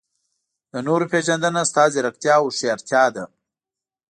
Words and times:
د 0.71 0.73
نورو 0.87 1.05
پېژندنه 1.11 1.61
ستا 1.69 1.83
ځیرکتیا 1.93 2.33
او 2.39 2.45
هوښیارتیا 2.49 3.03
ده. 3.15 3.23